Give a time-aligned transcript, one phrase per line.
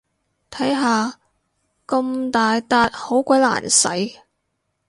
[0.49, 1.19] 睇下，
[1.85, 4.17] 咁大撻好鬼難洗